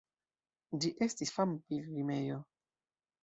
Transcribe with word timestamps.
Ĝi 0.85 0.89
estis 1.07 1.33
fama 1.37 1.59
pilgrimejo. 1.67 2.39